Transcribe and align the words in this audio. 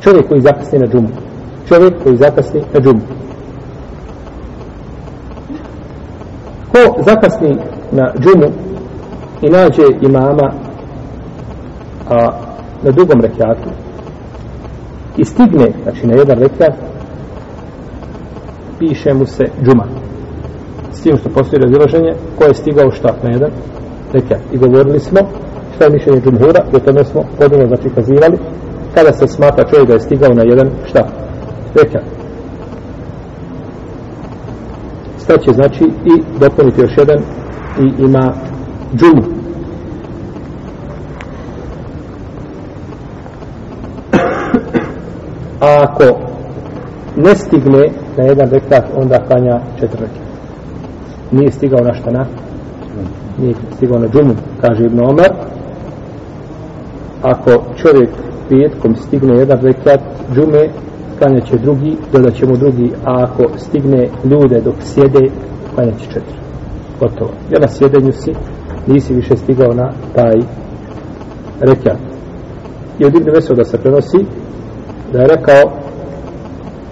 čovjek 0.00 0.28
koji 0.28 0.40
zakasni 0.40 0.78
na 0.78 0.86
džumu. 0.86 1.08
Čovjek 1.68 1.94
koji 2.02 2.16
zakasni 2.16 2.60
na 2.74 2.80
džumu. 2.80 3.00
Ko 6.72 7.02
zakasni 7.02 7.56
na 7.92 8.12
džumu 8.18 8.52
i 9.42 9.48
nađe 9.48 9.82
imama 10.00 10.52
a, 12.10 12.30
na 12.82 12.90
drugom 12.90 13.20
rekiatu 13.20 13.68
i 15.16 15.24
stigne 15.24 15.72
znači 15.82 16.06
na 16.06 16.14
jedan 16.14 16.38
rekiat 16.38 16.74
piše 18.78 19.14
mu 19.14 19.26
se 19.26 19.44
džuma. 19.64 19.84
S 20.92 21.02
tim 21.02 21.16
što 21.16 21.28
postoji 21.28 21.62
razilaženje 21.62 22.12
ko 22.38 22.44
je 22.44 22.54
stigao 22.54 22.90
šta 22.90 23.08
na 23.22 23.30
jedan 23.30 23.50
rekiat. 24.12 24.40
I 24.52 24.58
govorili 24.58 25.00
smo 25.00 25.20
šta 25.74 25.84
je 25.84 25.90
mišljenje 25.90 26.20
džumhura 26.20 26.62
i 26.72 26.76
o 26.76 26.80
tome 26.80 27.04
smo 27.04 27.22
podino 27.38 27.66
znači 27.66 27.88
kazivali 27.94 28.38
kada 28.94 29.12
se 29.12 29.28
smatra 29.28 29.64
čovjek 29.64 29.88
da 29.88 29.94
je 29.94 30.00
stigao 30.00 30.34
na 30.34 30.42
jedan 30.42 30.70
šta? 30.86 31.06
Rekat. 31.74 32.20
staće 35.30 35.52
znači 35.52 35.84
i 35.84 36.40
dopuniti 36.40 36.80
još 36.80 36.90
jedan 36.98 37.18
i 37.80 38.02
ima 38.02 38.32
džumu. 38.94 39.22
A 45.60 45.82
ako 45.82 46.04
ne 47.16 47.34
stigne 47.34 47.88
na 48.16 48.24
jedan 48.24 48.50
rekat 48.50 48.84
onda 48.96 49.18
klanja 49.18 49.60
četiri 49.80 50.00
rekat. 50.00 50.22
Nije 51.30 51.52
stigao 51.52 51.80
na 51.80 51.94
šta 51.94 52.10
na? 52.10 52.26
Nije 53.38 53.54
stigao 53.76 53.98
na 53.98 54.08
džumu 54.08 54.34
kaže 54.60 54.84
Ibn 54.84 55.00
Omar 55.00 55.30
ako 57.22 57.62
čovjek 57.76 58.10
petkom 58.50 58.94
stigne 58.96 59.34
jedan 59.38 59.60
rekat 59.60 60.00
džume 60.34 60.68
klanjat 61.18 61.44
će 61.46 61.56
drugi, 61.58 61.96
dodat 62.12 62.34
ćemo 62.34 62.56
drugi, 62.56 62.92
a 63.04 63.24
ako 63.24 63.58
stigne 63.58 64.08
ljude 64.24 64.60
dok 64.60 64.74
sjede, 64.80 65.30
klanjat 65.74 65.98
će 65.98 66.04
četiri. 66.04 66.38
Gotovo. 67.00 67.30
Ja 67.50 67.58
na 67.60 67.68
sjedenju 67.68 68.12
si, 68.12 68.32
nisi 68.86 69.14
više 69.14 69.36
stigao 69.36 69.72
na 69.72 69.92
taj 70.14 70.34
rekat. 71.60 71.98
I 72.98 73.04
od 73.04 73.14
Ibn 73.14 73.30
Vesoda 73.34 73.64
se 73.64 73.78
prenosi 73.78 74.18
da 75.12 75.18
je 75.20 75.26
rekao 75.26 75.62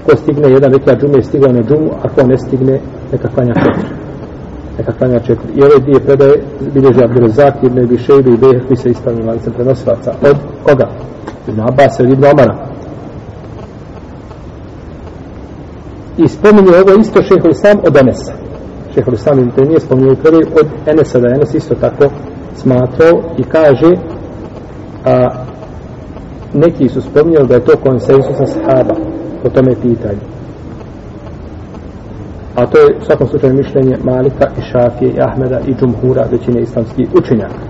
ko 0.07 0.17
stigne 0.17 0.51
jedan 0.51 0.73
rekat 0.73 1.01
džume 1.01 1.23
stigao 1.23 1.53
na 1.53 1.63
džumu, 1.63 1.91
ako 2.03 2.27
ne 2.27 2.39
stigne, 2.39 2.81
neka 3.13 3.29
klanja 3.29 3.55
četiri. 3.55 3.98
Neka 4.79 4.93
klanja 4.93 5.21
četiri. 5.21 5.53
I 5.55 5.63
ove 5.63 5.79
dvije 5.79 6.01
predaje 6.01 6.43
bilježi 6.75 7.05
Abdurazak, 7.05 7.55
Ibn 7.63 7.79
Ebi 7.79 7.99
Šejbe 7.99 8.31
i 8.31 8.37
Behe 8.37 8.67
koji 8.67 8.77
se 8.77 8.91
istavili 8.91 9.27
lancem 9.27 9.53
prenosilaca. 9.53 10.13
Od 10.23 10.37
koga? 10.65 10.89
Ibn 11.49 11.61
Abbas, 11.61 12.01
od 12.01 12.11
Ibn 12.11 12.25
Omara. 12.25 12.69
I 16.19 16.29
spominje 16.29 16.69
ovo 16.69 17.01
isto 17.01 17.23
šehol 17.23 17.55
sam 17.55 17.77
od 17.87 17.97
Enesa. 17.97 18.33
Šehol 18.95 19.17
sam 19.17 19.39
im 19.39 19.53
nije 19.69 19.81
spominje 19.81 20.15
prvi 20.15 20.45
od 20.61 20.67
Enesa, 20.87 21.19
da 21.19 21.29
Enes 21.29 21.55
isto 21.55 21.75
tako 21.75 22.05
smatrao 22.57 23.23
i 23.39 23.43
kaže 23.43 23.97
a, 25.05 25.29
neki 26.55 26.89
su 26.89 27.01
spominjali 27.01 27.49
da 27.49 27.55
je 27.55 27.65
to 27.65 27.77
konsensusa 27.77 28.47
sahaba 28.47 28.95
po 29.43 29.51
tome 29.51 29.75
pitanju. 29.83 30.38
A 32.59 32.67
to 32.67 32.79
je 32.79 32.97
u 33.01 33.05
svakom 33.07 33.27
slučaju 33.29 33.55
mišljenje 33.55 33.97
Malika 34.11 34.47
i 34.59 34.61
Šafije 34.71 35.11
i 35.13 35.21
Ahmeda 35.29 35.59
i 35.67 35.75
Džumhura 35.75 36.25
većine 36.33 36.61
islamskih 36.61 37.09
učenjaka. 37.19 37.63